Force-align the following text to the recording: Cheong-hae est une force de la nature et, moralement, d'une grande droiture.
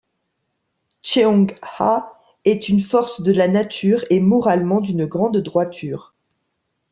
Cheong-hae 1.03 2.11
est 2.43 2.69
une 2.69 2.79
force 2.79 3.21
de 3.21 3.31
la 3.31 3.47
nature 3.47 4.03
et, 4.09 4.19
moralement, 4.19 4.81
d'une 4.81 5.05
grande 5.05 5.37
droiture. 5.37 6.15